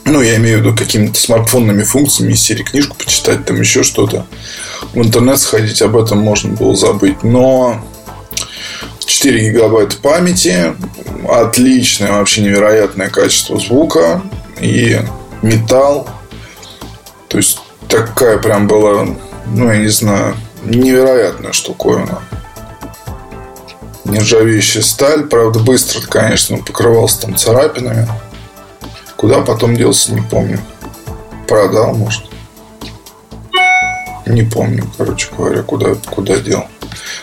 ну, 0.05 0.23
я 0.23 0.37
имею 0.37 0.57
в 0.57 0.61
виду 0.61 0.75
какими-то 0.75 1.19
смартфонными 1.19 1.83
функциями 1.83 2.33
из 2.33 2.41
серии 2.41 2.63
книжку 2.63 2.97
почитать, 2.97 3.45
там 3.45 3.59
еще 3.59 3.83
что-то. 3.83 4.25
В 4.95 4.97
интернет 4.97 5.39
сходить, 5.39 5.83
об 5.83 5.97
этом 5.97 6.17
можно 6.17 6.55
было 6.55 6.75
забыть. 6.75 7.21
Но 7.21 7.79
4 9.05 9.51
гигабайта 9.51 9.97
памяти, 9.97 10.75
отличное, 11.29 12.13
вообще 12.13 12.41
невероятное 12.41 13.11
качество 13.11 13.59
звука 13.59 14.23
и 14.59 14.99
металл. 15.43 16.09
То 17.27 17.37
есть 17.37 17.59
такая 17.87 18.39
прям 18.39 18.67
была, 18.67 19.05
ну, 19.45 19.71
я 19.71 19.77
не 19.77 19.89
знаю, 19.89 20.35
невероятная 20.63 21.51
штуковина. 21.51 22.23
Нержавеющая 24.11 24.81
сталь, 24.81 25.23
правда, 25.23 25.59
быстро, 25.59 26.05
конечно, 26.05 26.57
покрывался 26.57 27.21
там 27.21 27.37
царапинами. 27.37 28.07
Куда 29.15 29.39
потом 29.39 29.77
делся, 29.77 30.13
не 30.13 30.21
помню. 30.21 30.59
Продал, 31.47 31.95
может. 31.95 32.23
Не 34.25 34.43
помню, 34.43 34.83
короче 34.97 35.29
говоря, 35.35 35.63
куда, 35.63 35.95
куда 35.95 36.37
дел. 36.37 36.65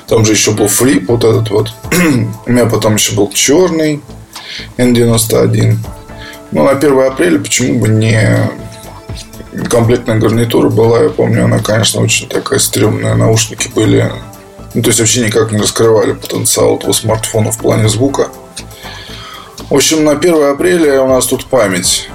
Там 0.06 0.24
же 0.24 0.32
еще 0.32 0.52
был 0.52 0.68
флип, 0.68 1.10
вот 1.10 1.24
этот 1.24 1.50
вот. 1.50 1.72
У 2.46 2.50
меня 2.50 2.64
потом 2.64 2.94
еще 2.94 3.14
был 3.14 3.30
черный 3.32 4.00
N91. 4.78 5.76
Ну, 6.52 6.64
на 6.64 6.70
1 6.70 7.00
апреля 7.00 7.38
почему 7.38 7.80
бы 7.80 7.88
не 7.88 8.50
комплектная 9.68 10.18
гарнитура 10.18 10.70
была, 10.70 11.02
я 11.02 11.08
помню, 11.10 11.44
она, 11.44 11.58
конечно, 11.58 12.00
очень 12.00 12.28
такая 12.28 12.58
стрёмная. 12.58 13.14
Наушники 13.14 13.68
были... 13.68 14.10
Ну, 14.78 14.82
то 14.82 14.90
есть, 14.90 15.00
вообще 15.00 15.26
никак 15.26 15.50
не 15.50 15.58
раскрывали 15.58 16.12
потенциал 16.12 16.76
этого 16.76 16.92
смартфона 16.92 17.50
в 17.50 17.58
плане 17.58 17.88
звука. 17.88 18.28
В 19.68 19.74
общем, 19.74 20.04
на 20.04 20.12
1 20.12 20.50
апреля 20.52 21.02
у 21.02 21.08
нас 21.08 21.26
тут 21.26 21.46
память. 21.46 22.08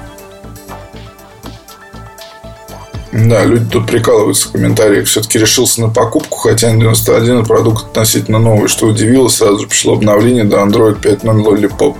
Да, 3.12 3.44
люди 3.44 3.70
тут 3.70 3.86
прикалываются 3.86 4.48
в 4.48 4.54
комментариях. 4.54 5.10
Все-таки 5.10 5.40
решился 5.40 5.82
на 5.82 5.90
покупку, 5.90 6.38
хотя 6.38 6.74
N91 6.74 7.46
продукт 7.46 7.88
относительно 7.88 8.40
новый. 8.40 8.70
Что 8.70 8.88
удивило, 8.88 9.28
сразу 9.28 9.60
же 9.60 9.68
пришло 9.68 9.96
обновление 9.96 10.46
до 10.46 10.60
Android 10.60 11.02
5.0 11.02 11.44
Lollipop. 11.44 11.98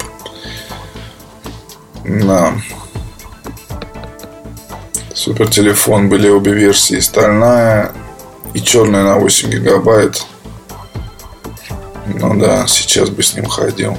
Да. 2.06 2.54
Супер 5.14 5.50
телефон 5.50 6.08
были 6.08 6.30
обе 6.30 6.54
версии. 6.54 7.02
Стальная 7.02 7.92
и 8.54 8.62
черная 8.62 9.04
на 9.04 9.20
8 9.20 9.50
гигабайт. 9.50 10.26
Ну 12.14 12.40
да, 12.40 12.66
сейчас 12.68 13.10
бы 13.10 13.24
с 13.24 13.34
ним 13.36 13.46
ходил. 13.46 13.98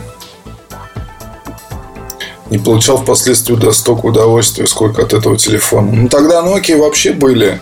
Не 2.50 2.58
получал 2.58 2.98
впоследствии 2.98 3.54
до 3.54 3.72
столько 3.72 4.06
удовольствия, 4.06 4.66
сколько 4.66 5.02
от 5.02 5.12
этого 5.12 5.36
телефона. 5.36 5.90
Ну, 5.92 6.08
тогда 6.08 6.42
Nokia 6.42 6.76
вообще 6.76 7.12
были 7.12 7.60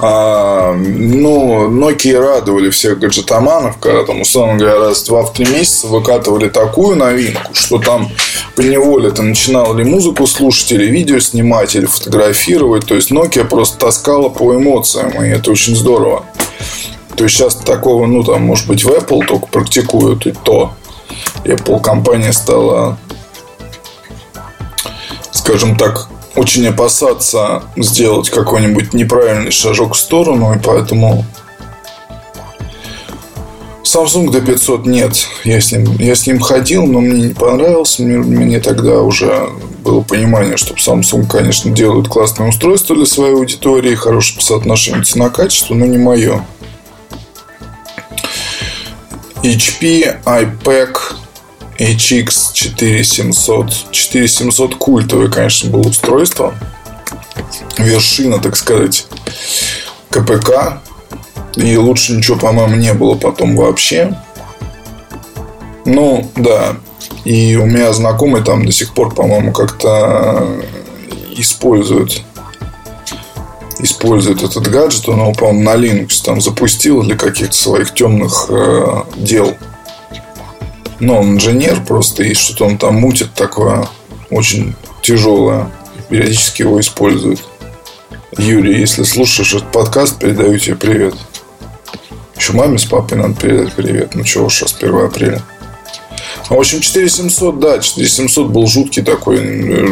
а, 0.00 0.74
ну, 0.74 1.68
Nokia 1.68 2.18
радовали 2.20 2.70
всех 2.70 3.00
гаджетоманов, 3.00 3.78
когда 3.78 4.04
там, 4.04 4.20
условно 4.20 4.56
говоря, 4.56 4.78
раз 4.78 5.02
два 5.02 5.22
в 5.22 5.32
три 5.32 5.46
месяца 5.46 5.88
выкатывали 5.88 6.48
такую 6.48 6.96
новинку, 6.96 7.52
что 7.52 7.78
там 7.78 8.08
по 8.54 8.60
неволе 8.60 9.10
ты 9.10 9.22
начинал 9.22 9.76
или 9.76 9.84
музыку 9.84 10.26
слушать, 10.26 10.70
или 10.72 10.86
видео 10.86 11.18
снимать, 11.18 11.74
или 11.74 11.86
фотографировать. 11.86 12.86
То 12.86 12.94
есть 12.94 13.10
Nokia 13.10 13.44
просто 13.44 13.78
таскала 13.78 14.28
по 14.28 14.54
эмоциям, 14.54 15.10
и 15.22 15.28
это 15.28 15.50
очень 15.50 15.74
здорово. 15.74 16.24
То 17.18 17.24
есть 17.24 17.36
сейчас 17.36 17.56
такого, 17.56 18.06
ну, 18.06 18.22
там, 18.22 18.42
может 18.42 18.68
быть, 18.68 18.84
в 18.84 18.90
Apple 18.90 19.26
только 19.26 19.48
практикуют 19.48 20.24
и 20.28 20.30
то. 20.30 20.74
Apple 21.44 21.80
компания 21.80 22.32
стала, 22.32 22.96
скажем 25.32 25.76
так, 25.76 26.06
очень 26.36 26.68
опасаться 26.68 27.64
сделать 27.76 28.30
какой-нибудь 28.30 28.94
неправильный 28.94 29.50
шажок 29.50 29.94
в 29.94 29.98
сторону, 29.98 30.54
и 30.54 30.60
поэтому 30.60 31.24
Samsung 33.82 34.28
D500 34.28 34.88
нет. 34.88 35.26
Я 35.42 35.60
с, 35.60 35.72
ним, 35.72 35.96
я 35.98 36.14
с 36.14 36.24
ним 36.24 36.38
ходил, 36.38 36.86
но 36.86 37.00
мне 37.00 37.30
не 37.30 37.34
понравился. 37.34 38.04
Мне, 38.04 38.18
мне 38.18 38.60
тогда 38.60 39.00
уже 39.00 39.48
было 39.82 40.02
понимание, 40.02 40.56
что 40.56 40.74
Samsung, 40.74 41.26
конечно, 41.26 41.72
делают 41.72 42.06
классное 42.06 42.48
устройство 42.48 42.94
для 42.94 43.06
своей 43.06 43.34
аудитории, 43.34 43.96
хорошее 43.96 44.40
соотношение 44.40 45.02
цена-качество, 45.02 45.74
но 45.74 45.84
не 45.84 45.98
мое. 45.98 46.44
HP, 49.42 50.22
iPad, 50.24 50.96
HX 51.78 52.52
4700. 52.52 53.90
4700 53.90 54.74
культовое, 54.74 55.28
конечно, 55.28 55.70
было 55.70 55.88
устройство. 55.88 56.54
Вершина, 57.78 58.38
так 58.38 58.56
сказать, 58.56 59.06
КПК. 60.10 60.82
И 61.56 61.76
лучше 61.76 62.14
ничего, 62.14 62.36
по-моему, 62.36 62.76
не 62.76 62.92
было 62.94 63.14
потом 63.14 63.56
вообще. 63.56 64.16
Ну, 65.84 66.30
да. 66.36 66.76
И 67.24 67.56
у 67.56 67.66
меня 67.66 67.92
знакомый 67.92 68.42
там 68.42 68.66
до 68.66 68.72
сих 68.72 68.92
пор, 68.94 69.14
по-моему, 69.14 69.52
как-то 69.52 70.46
используют 71.36 72.22
использует 73.80 74.42
этот 74.42 74.68
гаджет, 74.68 75.08
он 75.08 75.20
его, 75.20 75.32
по-моему, 75.32 75.62
на 75.62 75.76
Linux 75.76 76.22
там 76.24 76.40
запустил 76.40 77.02
для 77.02 77.16
каких-то 77.16 77.54
своих 77.54 77.94
темных 77.94 78.46
э, 78.48 79.02
дел. 79.16 79.56
Но 81.00 81.20
он 81.20 81.36
инженер 81.36 81.84
просто, 81.86 82.24
и 82.24 82.34
что-то 82.34 82.64
он 82.64 82.78
там 82.78 82.96
мутит 82.96 83.34
такое 83.34 83.88
очень 84.30 84.74
тяжелое. 85.02 85.70
Периодически 86.08 86.62
его 86.62 86.80
использует. 86.80 87.40
Юрий, 88.36 88.78
если 88.78 89.02
слушаешь 89.02 89.54
этот 89.54 89.70
подкаст, 89.72 90.18
передаю 90.18 90.58
тебе 90.58 90.76
привет. 90.76 91.14
Еще 92.36 92.52
маме 92.52 92.78
с 92.78 92.84
папой 92.84 93.18
надо 93.18 93.34
передать 93.34 93.72
привет. 93.74 94.14
Ну 94.14 94.24
чего 94.24 94.48
сейчас 94.48 94.76
1 94.78 94.96
апреля. 94.96 95.42
В 96.48 96.54
общем, 96.54 96.80
4700, 96.80 97.58
да, 97.58 97.78
4700 97.78 98.48
был 98.48 98.66
жуткий 98.66 99.02
такой, 99.02 99.38
э, 99.40 99.88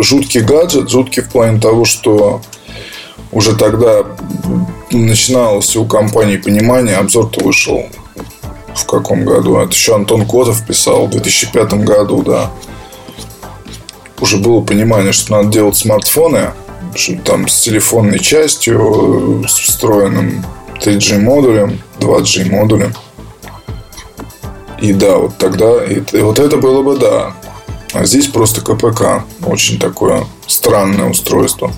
жуткий 0.00 0.40
гаджет, 0.40 0.90
жуткий 0.90 1.22
в 1.22 1.28
плане 1.28 1.60
того, 1.60 1.84
что 1.84 2.40
уже 3.34 3.56
тогда 3.56 4.04
начиналось 4.90 5.74
у 5.76 5.84
компании 5.84 6.36
понимание, 6.36 6.96
обзор-то 6.96 7.44
вышел 7.44 7.86
в 8.74 8.86
каком 8.86 9.24
году? 9.24 9.58
Это 9.58 9.72
еще 9.72 9.96
Антон 9.96 10.24
Котов 10.24 10.64
писал 10.66 11.06
в 11.06 11.10
2005 11.10 11.74
году, 11.84 12.22
да. 12.22 12.50
Уже 14.20 14.38
было 14.38 14.60
понимание, 14.60 15.12
что 15.12 15.32
надо 15.32 15.48
делать 15.48 15.76
смартфоны, 15.76 16.52
что 16.94 17.16
там 17.18 17.48
с 17.48 17.60
телефонной 17.60 18.20
частью, 18.20 19.44
с 19.48 19.58
встроенным 19.58 20.46
3G 20.80 21.18
модулем, 21.18 21.80
2G 21.98 22.50
модулем. 22.50 22.94
И 24.80 24.92
да, 24.92 25.16
вот 25.16 25.36
тогда, 25.38 25.84
и, 25.84 26.00
и 26.12 26.20
вот 26.20 26.38
это 26.38 26.56
было 26.56 26.82
бы 26.82 26.96
да. 26.98 27.34
А 27.94 28.04
здесь 28.04 28.26
просто 28.26 28.60
КПК. 28.60 29.24
Очень 29.46 29.78
такое 29.78 30.26
странное 30.48 31.08
устройство. 31.08 31.72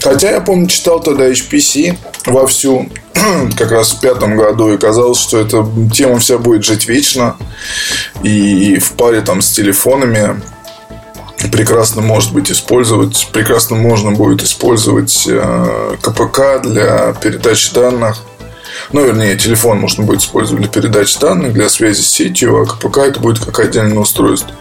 Хотя 0.00 0.30
я 0.30 0.40
помню, 0.40 0.68
читал 0.68 1.00
тогда 1.00 1.28
HPC 1.28 1.96
вовсю, 2.26 2.88
как 3.58 3.72
раз 3.72 3.92
в 3.92 4.00
пятом 4.00 4.36
году, 4.36 4.72
и 4.72 4.78
казалось, 4.78 5.18
что 5.18 5.38
эта 5.38 5.66
тема 5.92 6.20
вся 6.20 6.38
будет 6.38 6.64
жить 6.64 6.88
вечно. 6.88 7.36
И 8.22 8.78
в 8.78 8.92
паре 8.92 9.22
там 9.22 9.42
с 9.42 9.50
телефонами 9.50 10.40
прекрасно 11.50 12.00
может 12.00 12.32
быть 12.32 12.50
использовать, 12.50 13.28
прекрасно 13.32 13.76
можно 13.76 14.12
будет 14.12 14.42
использовать 14.42 15.26
э, 15.28 15.96
КПК 16.00 16.60
для 16.62 17.12
передачи 17.14 17.74
данных. 17.74 18.18
Ну, 18.92 19.04
вернее, 19.04 19.36
телефон 19.36 19.78
можно 19.80 20.04
будет 20.04 20.20
использовать 20.20 20.62
для 20.62 20.70
передачи 20.70 21.18
данных, 21.18 21.52
для 21.54 21.68
связи 21.68 22.02
с 22.02 22.08
сетью, 22.08 22.62
а 22.62 22.66
КПК 22.66 22.98
это 22.98 23.18
будет 23.18 23.44
как 23.44 23.58
отдельное 23.58 23.98
устройство. 23.98 24.54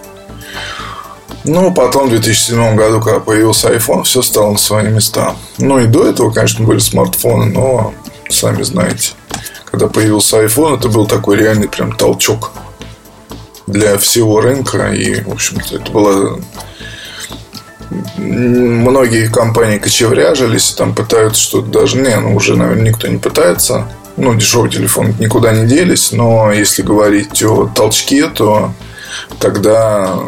Ну, 1.48 1.72
потом 1.72 2.08
в 2.08 2.10
2007 2.10 2.76
году, 2.76 3.00
когда 3.00 3.20
появился 3.20 3.72
iPhone, 3.72 4.04
все 4.04 4.24
стало 4.24 4.52
на 4.52 4.58
свои 4.58 4.88
места. 4.88 5.36
Ну, 5.60 5.80
и 5.80 5.86
до 5.86 6.08
этого, 6.08 6.32
конечно, 6.32 6.66
были 6.66 6.80
смартфоны, 6.80 7.46
но 7.46 7.94
сами 8.30 8.64
знаете, 8.64 9.14
когда 9.66 9.88
появился 9.88 10.44
iPhone, 10.44 10.78
это 10.78 10.90
был 10.90 11.06
такой 11.06 11.38
реальный 11.38 11.68
прям 11.68 11.92
толчок 11.92 12.52
для 13.68 13.98
всего 14.00 14.42
рынка. 14.42 14.92
И, 14.92 15.22
в 15.22 15.34
общем-то, 15.34 15.76
это 15.76 15.92
было 15.92 16.40
многие 18.18 19.28
компании 19.28 19.78
кочевряжились, 19.78 20.72
там 20.72 20.96
пытаются 20.96 21.42
что-то 21.42 21.68
даже... 21.68 21.98
Не, 21.98 22.20
ну 22.20 22.36
уже, 22.36 22.56
наверное, 22.56 22.90
никто 22.90 23.08
не 23.08 23.18
пытается. 23.18 23.88
Ну, 24.18 24.34
дешевые 24.34 24.72
телефоны 24.72 25.14
никуда 25.20 25.52
не 25.52 25.68
делись. 25.68 26.12
Но 26.12 26.52
если 26.52 26.82
говорить 26.82 27.44
о 27.44 27.68
толчке, 27.68 28.28
то 28.28 28.72
тогда 29.40 30.20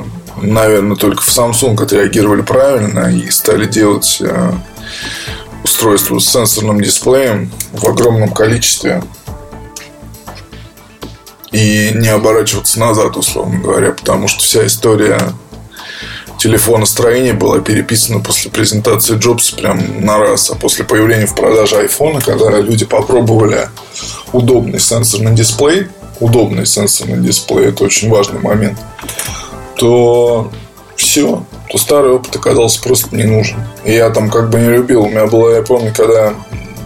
наверное, 0.42 0.96
только 0.96 1.22
в 1.22 1.28
Samsung 1.28 1.82
отреагировали 1.82 2.42
правильно 2.42 3.12
и 3.12 3.30
стали 3.30 3.66
делать 3.66 4.18
э, 4.22 4.52
устройство 5.64 6.20
с 6.20 6.30
сенсорным 6.30 6.82
дисплеем 6.82 7.52
в 7.74 7.86
огромном 7.86 8.32
количестве 8.32 9.04
и 11.52 11.92
не 11.94 12.10
оборачиваться 12.10 12.80
назад, 12.80 13.18
условно 13.18 13.60
говоря, 13.60 13.92
потому 13.92 14.28
что 14.28 14.44
вся 14.44 14.66
история 14.66 15.20
телефона 16.38 16.86
строения 16.86 17.34
была 17.34 17.60
переписана 17.60 18.20
после 18.20 18.52
презентации 18.52 19.18
Джобса 19.18 19.56
прям 19.56 20.06
на 20.06 20.18
раз. 20.18 20.50
А 20.50 20.56
после 20.56 20.86
появления 20.86 21.26
в 21.26 21.36
продаже 21.36 21.78
айфона, 21.78 22.22
когда 22.22 22.60
люди 22.60 22.86
попробовали 22.86 23.70
удобный 24.32 24.80
сенсорный 24.80 25.34
дисплей, 25.34 25.88
удобный 26.20 26.66
сенсорный 26.66 27.18
дисплей, 27.18 27.68
это 27.68 27.84
очень 27.84 28.10
важный 28.10 28.40
момент, 28.40 28.78
то 29.78 30.52
все, 30.96 31.44
то 31.70 31.78
старый 31.78 32.12
опыт 32.12 32.36
оказался 32.36 32.82
просто 32.82 33.16
не 33.16 33.24
нужен. 33.24 33.58
Я 33.86 34.10
там 34.10 34.30
как 34.30 34.50
бы 34.50 34.60
не 34.60 34.70
любил. 34.70 35.04
У 35.04 35.10
меня 35.10 35.28
была, 35.28 35.54
я 35.54 35.62
помню, 35.62 35.94
когда 35.96 36.34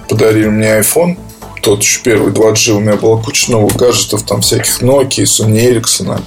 подарили 0.09 0.47
мне 0.47 0.79
iPhone, 0.79 1.17
тот 1.61 1.81
еще 1.81 2.01
первый 2.03 2.33
2G, 2.33 2.71
у 2.71 2.79
меня 2.79 2.95
была 2.95 3.21
куча 3.21 3.51
новых 3.51 3.75
гаджетов, 3.75 4.23
там 4.23 4.41
всяких 4.41 4.81
Nokia, 4.81 5.23
Sony 5.23 5.71
Ericsson, 5.71 6.21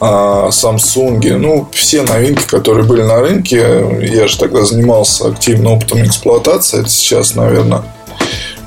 а, 0.00 0.48
Samsung, 0.48 1.36
ну, 1.36 1.68
все 1.72 2.02
новинки, 2.02 2.46
которые 2.46 2.84
были 2.84 3.02
на 3.02 3.20
рынке, 3.20 3.86
я 4.02 4.26
же 4.26 4.38
тогда 4.38 4.64
занимался 4.64 5.28
активным 5.28 5.74
опытом 5.74 6.04
эксплуатации, 6.04 6.80
это 6.80 6.90
сейчас, 6.90 7.34
наверное, 7.34 7.82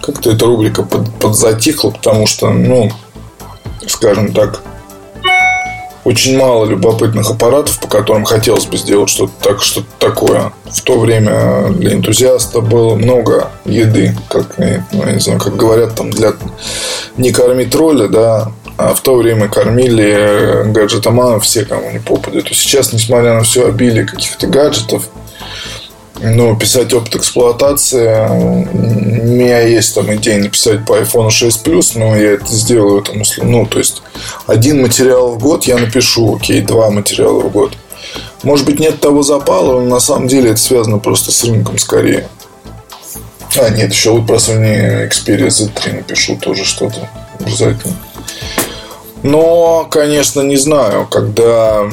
как-то 0.02 0.32
эта 0.32 0.46
рубрика 0.46 0.84
под, 0.84 1.14
подзатихла, 1.20 1.92
потому 1.92 2.26
что, 2.26 2.50
ну, 2.50 2.90
скажем 3.86 4.34
так, 4.34 4.64
очень 6.10 6.38
мало 6.38 6.66
любопытных 6.66 7.30
аппаратов, 7.30 7.80
по 7.80 7.88
которым 7.88 8.26
хотелось 8.26 8.66
бы 8.66 8.78
сделать 8.78 9.10
что-то 9.10 9.34
так, 9.42 9.62
что 9.62 9.84
такое. 10.00 10.52
В 10.66 10.82
то 10.82 11.00
время 11.00 11.68
для 11.70 11.94
энтузиаста 11.94 12.62
было 12.62 12.96
много 12.96 13.52
еды, 13.66 14.16
как, 14.28 14.58
ну, 14.58 15.06
я 15.06 15.14
не 15.14 15.20
знаю, 15.20 15.40
как 15.40 15.56
говорят, 15.56 15.96
там 15.96 16.10
для 16.10 16.34
не 17.18 17.32
кормить 17.32 17.72
тролля, 17.72 18.08
да, 18.08 18.52
а 18.78 18.96
в 18.96 19.02
то 19.02 19.16
время 19.16 19.50
кормили 19.50 20.64
гаджетоманов 20.72 21.44
все, 21.44 21.66
кому 21.66 21.92
не 21.92 22.00
попадет. 22.00 22.46
То 22.46 22.54
сейчас, 22.56 22.92
несмотря 22.92 23.34
на 23.34 23.44
все 23.44 23.68
обилие 23.68 24.06
каких-то 24.06 24.48
гаджетов, 24.48 25.10
ну, 26.22 26.56
писать 26.56 26.94
опыт 26.94 27.16
эксплуатации. 27.16 28.28
У 28.30 29.26
меня 29.26 29.62
есть 29.62 29.96
там 29.96 30.14
идея 30.16 30.40
написать 30.40 30.86
по 30.86 31.00
iPhone 31.00 31.30
6 31.30 31.66
Plus, 31.66 31.92
но 31.96 32.16
я 32.16 32.34
это 32.34 32.48
сделаю 32.48 33.02
там, 33.02 33.22
ну, 33.44 33.66
то 33.66 33.80
есть 33.80 34.02
один 34.48 34.82
материал 34.82 35.32
в 35.32 35.40
год 35.40 35.66
я 35.66 35.78
напишу, 35.78 36.36
окей, 36.36 36.62
два 36.62 36.90
материала 36.90 37.40
в 37.40 37.52
год. 37.52 37.74
Может 38.44 38.66
быть, 38.66 38.80
нет 38.80 39.00
того 39.00 39.24
запала, 39.24 39.80
но 39.80 39.86
на 39.86 40.00
самом 40.00 40.28
деле 40.28 40.52
это 40.52 40.60
связано 40.60 41.00
просто 41.00 41.32
с 41.32 41.44
рынком 41.44 41.78
скорее. 41.78 42.28
А, 43.58 43.70
нет, 43.70 43.92
еще 43.92 44.12
вот 44.12 44.28
про 44.28 44.36
Sony 44.36 45.10
Xperia 45.10 45.48
Z3 45.48 45.96
напишу 45.98 46.38
тоже 46.38 46.64
что-то 46.64 47.10
обязательно. 47.40 47.96
Но, 49.24 49.88
конечно, 49.90 50.42
не 50.42 50.58
знаю, 50.58 51.08
когда... 51.08 51.90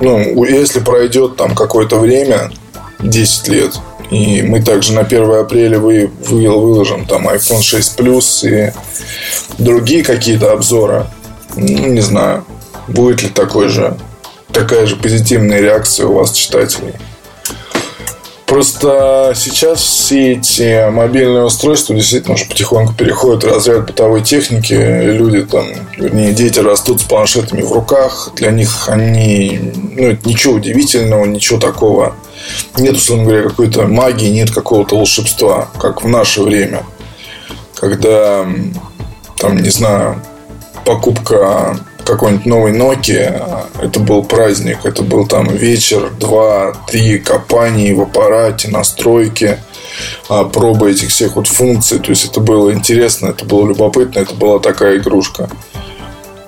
Ну, 0.00 0.44
если 0.44 0.80
пройдет 0.80 1.36
там 1.36 1.54
какое-то 1.54 1.98
время, 1.98 2.50
10 3.02 3.48
лет. 3.48 3.78
И 4.10 4.42
мы 4.42 4.60
также 4.60 4.92
на 4.92 5.00
1 5.02 5.32
апреля 5.32 5.78
вы, 5.78 6.10
вы, 6.26 6.48
выложим 6.48 7.06
там 7.06 7.28
iPhone 7.28 7.62
6 7.62 7.98
Plus 7.98 8.48
и 8.48 8.72
другие 9.58 10.04
какие-то 10.04 10.52
обзоры. 10.52 11.06
Ну, 11.56 11.86
не 11.88 12.00
знаю, 12.00 12.44
будет 12.88 13.22
ли 13.22 13.28
такой 13.28 13.68
же, 13.68 13.96
такая 14.52 14.86
же 14.86 14.96
позитивная 14.96 15.60
реакция 15.60 16.06
у 16.06 16.14
вас, 16.14 16.32
читателей. 16.32 16.94
Просто 18.46 19.32
сейчас 19.34 19.80
все 19.80 20.32
эти 20.32 20.90
мобильные 20.90 21.44
устройства 21.44 21.94
действительно 21.94 22.34
уже 22.34 22.44
потихоньку 22.44 22.92
переходят 22.92 23.44
в 23.44 23.48
разряд 23.48 23.86
бытовой 23.86 24.22
техники. 24.22 24.74
Люди 24.74 25.42
там, 25.42 25.66
вернее, 25.96 26.32
дети 26.32 26.58
растут 26.58 27.00
с 27.00 27.04
планшетами 27.04 27.62
в 27.62 27.72
руках. 27.72 28.32
Для 28.36 28.50
них 28.50 28.88
они, 28.88 29.72
ну, 29.96 30.08
это 30.08 30.28
ничего 30.28 30.54
удивительного, 30.54 31.24
ничего 31.24 31.58
такого 31.58 32.14
нет, 32.78 32.96
условно 32.96 33.24
говоря, 33.24 33.42
какой-то 33.48 33.86
магии, 33.86 34.28
нет 34.28 34.50
какого-то 34.50 34.96
волшебства, 34.96 35.68
как 35.78 36.02
в 36.02 36.08
наше 36.08 36.42
время. 36.42 36.84
Когда, 37.74 38.46
там, 39.36 39.56
не 39.56 39.70
знаю, 39.70 40.22
покупка 40.84 41.78
какой-нибудь 42.04 42.46
новой 42.46 42.72
Nokia, 42.72 43.66
это 43.80 44.00
был 44.00 44.24
праздник, 44.24 44.84
это 44.84 45.02
был 45.02 45.26
там 45.26 45.48
вечер, 45.48 46.10
два, 46.18 46.74
три 46.86 47.18
копаний 47.18 47.92
в 47.92 48.02
аппарате, 48.02 48.68
настройки, 48.68 49.58
а, 50.28 50.44
пробы 50.44 50.90
этих 50.90 51.10
всех 51.10 51.36
вот 51.36 51.46
функций. 51.46 51.98
То 51.98 52.10
есть 52.10 52.24
это 52.24 52.40
было 52.40 52.72
интересно, 52.72 53.28
это 53.28 53.44
было 53.44 53.66
любопытно, 53.68 54.20
это 54.20 54.34
была 54.34 54.58
такая 54.58 54.98
игрушка. 54.98 55.48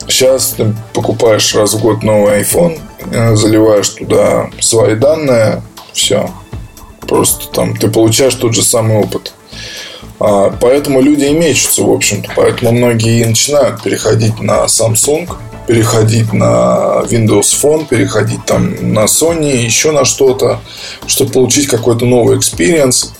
Сейчас 0.09 0.55
ты 0.57 0.75
покупаешь 0.93 1.55
раз 1.55 1.75
в 1.75 1.81
год 1.81 2.03
новый 2.03 2.43
iPhone, 2.43 2.79
э, 3.11 3.35
заливаешь 3.37 3.89
туда 3.89 4.51
свои 4.61 4.97
данные, 4.97 5.63
все. 5.93 6.31
Просто 7.01 7.49
там 7.49 7.77
ты 7.77 7.89
получаешь 7.89 8.35
тот 8.35 8.55
же 8.55 8.63
самый 8.63 8.99
опыт. 8.99 9.33
А, 10.21 10.55
поэтому 10.61 11.01
люди 11.01 11.25
и 11.25 11.33
мечутся, 11.33 11.83
в 11.83 11.91
общем-то. 11.91 12.31
Поэтому 12.37 12.73
многие 12.73 13.21
и 13.21 13.25
начинают 13.25 13.83
переходить 13.83 14.41
на 14.41 14.65
Samsung, 14.65 15.29
переходить 15.67 16.33
на 16.33 17.03
Windows 17.09 17.55
Phone, 17.61 17.87
переходить 17.87 18.45
там 18.45 18.93
на 18.93 19.05
Sony, 19.05 19.57
еще 19.57 19.93
на 19.93 20.05
что-то, 20.05 20.61
чтобы 21.07 21.33
получить 21.33 21.67
какой-то 21.67 22.05
новый 22.05 22.39
experience, 22.39 23.15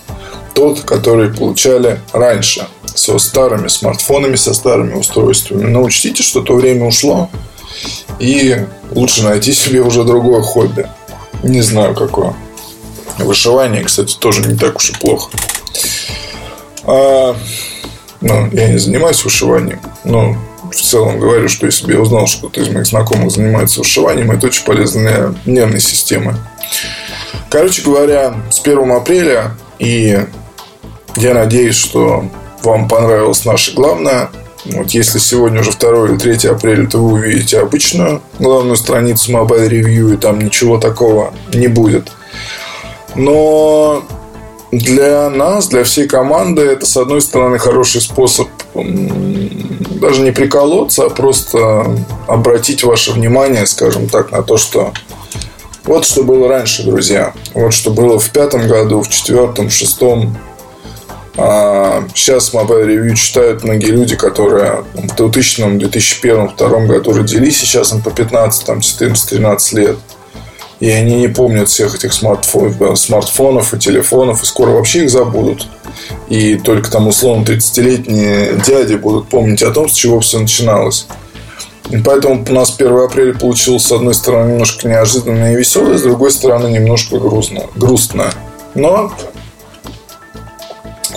тот, 0.53 0.81
который 0.81 1.33
получали 1.33 1.99
раньше 2.13 2.67
со 2.85 3.17
старыми 3.19 3.67
смартфонами, 3.67 4.35
со 4.35 4.53
старыми 4.53 4.93
устройствами. 4.93 5.65
Но 5.65 5.83
учтите, 5.83 6.23
что 6.23 6.41
то 6.41 6.53
время 6.53 6.85
ушло, 6.85 7.29
и 8.19 8.65
лучше 8.91 9.23
найти 9.23 9.53
себе 9.53 9.81
уже 9.81 10.03
другое 10.03 10.41
хобби. 10.41 10.87
Не 11.43 11.61
знаю, 11.61 11.93
какое. 11.93 12.33
Вышивание, 13.17 13.83
кстати, 13.83 14.15
тоже 14.17 14.41
не 14.41 14.57
так 14.57 14.77
уж 14.77 14.91
и 14.91 14.93
плохо. 14.93 15.29
А, 16.85 17.35
ну, 18.21 18.49
я 18.51 18.69
не 18.69 18.77
занимаюсь 18.77 19.23
вышиванием, 19.23 19.79
но 20.03 20.35
в 20.71 20.75
целом 20.75 21.19
говорю, 21.19 21.47
что 21.49 21.65
если 21.65 21.85
бы 21.85 21.93
я 21.93 21.99
узнал, 21.99 22.27
что 22.27 22.47
кто-то 22.47 22.61
из 22.61 22.69
моих 22.69 22.85
знакомых 22.85 23.31
занимается 23.31 23.79
вышиванием, 23.79 24.31
это 24.31 24.47
очень 24.47 24.65
полезно 24.65 25.35
для 25.45 25.53
нервной 25.53 25.79
системы. 25.79 26.35
Короче 27.49 27.81
говоря, 27.81 28.35
с 28.49 28.59
1 28.59 28.91
апреля 28.91 29.55
и 29.79 30.19
я 31.17 31.33
надеюсь, 31.33 31.75
что 31.75 32.25
вам 32.63 32.87
понравилось 32.87 33.45
наше 33.45 33.73
главное. 33.73 34.29
Вот 34.65 34.91
если 34.91 35.19
сегодня 35.19 35.61
уже 35.61 35.71
2 35.71 36.09
или 36.09 36.17
3 36.17 36.49
апреля, 36.49 36.87
то 36.87 36.97
вы 36.97 37.13
увидите 37.13 37.59
обычную 37.59 38.21
главную 38.39 38.75
страницу 38.75 39.31
Mobile 39.31 39.69
Review, 39.69 40.13
и 40.13 40.17
там 40.17 40.39
ничего 40.39 40.77
такого 40.77 41.33
не 41.53 41.67
будет. 41.67 42.11
Но 43.13 44.03
для 44.77 45.29
нас, 45.29 45.67
для 45.67 45.83
всей 45.83 46.07
команды, 46.07 46.61
это, 46.61 46.85
с 46.85 46.97
одной 46.97 47.21
стороны, 47.21 47.57
хороший 47.57 48.01
способ 48.01 48.47
даже 48.73 50.21
не 50.21 50.31
приколоться, 50.31 51.05
а 51.05 51.09
просто 51.09 51.95
обратить 52.27 52.83
ваше 52.83 53.11
внимание, 53.11 53.65
скажем 53.65 54.07
так, 54.07 54.31
на 54.31 54.43
то, 54.43 54.57
что 54.57 54.93
вот 55.83 56.05
что 56.05 56.23
было 56.23 56.47
раньше, 56.47 56.83
друзья. 56.83 57.33
Вот 57.53 57.73
что 57.73 57.91
было 57.91 58.19
в 58.19 58.29
пятом 58.31 58.67
году, 58.67 59.01
в 59.01 59.09
четвертом, 59.09 59.69
в 59.69 59.73
шестом, 59.73 60.35
а 61.37 62.03
сейчас 62.15 62.53
Mobile 62.53 62.85
Review 62.85 63.13
читают 63.15 63.63
многие 63.63 63.91
люди, 63.91 64.15
которые 64.15 64.85
в 64.93 65.15
2000, 65.15 65.77
2001, 65.77 66.47
2002 66.47 66.79
году 66.85 67.13
родились, 67.13 67.59
сейчас 67.59 67.91
им 67.91 68.01
по 68.01 68.09
15, 68.09 68.65
там, 68.65 68.79
14, 68.79 69.29
13 69.29 69.73
лет. 69.73 69.97
И 70.79 70.89
они 70.89 71.15
не 71.15 71.27
помнят 71.27 71.69
всех 71.69 71.95
этих 71.95 72.13
смартфонов, 72.13 72.99
смартфонов 72.99 73.73
и 73.73 73.79
телефонов, 73.79 74.43
и 74.43 74.45
скоро 74.45 74.71
вообще 74.71 75.03
их 75.03 75.09
забудут. 75.09 75.67
И 76.27 76.55
только 76.57 76.91
там 76.91 77.07
условно 77.07 77.43
30-летние 77.43 78.61
дяди 78.65 78.95
будут 78.95 79.29
помнить 79.29 79.63
о 79.63 79.71
том, 79.71 79.87
с 79.87 79.93
чего 79.93 80.19
все 80.19 80.39
начиналось. 80.39 81.07
И 81.89 81.97
поэтому 81.97 82.43
у 82.47 82.51
нас 82.51 82.73
1 82.77 82.97
апреля 82.97 83.33
получилось, 83.33 83.85
с 83.85 83.91
одной 83.91 84.13
стороны, 84.13 84.51
немножко 84.51 84.87
неожиданно 84.87 85.53
и 85.53 85.55
веселое, 85.55 85.97
с 85.97 86.01
другой 86.01 86.31
стороны, 86.31 86.67
немножко 86.67 87.19
грустно. 87.19 87.65
грустно. 87.75 88.31
Но 88.73 89.13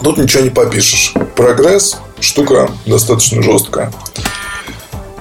Тут 0.03 0.18
ничего 0.18 0.44
не 0.44 0.51
попишешь. 0.51 1.12
Прогресс– 1.35 1.99
штука 2.21 2.71
достаточно 2.87 3.42
жесткая. 3.42 3.92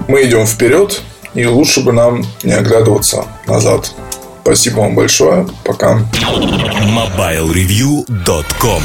Мы 0.06 0.24
идем 0.24 0.46
вперед, 0.46 1.02
и 1.34 1.44
лучше 1.46 1.82
бы 1.82 1.92
нам 1.92 2.24
не 2.42 2.52
оглядываться 2.52 3.26
назад. 3.46 3.92
Спасибо 4.48 4.80
вам 4.80 4.94
большое. 4.94 5.46
Пока. 5.62 6.00
MobileReview.com 6.86 8.82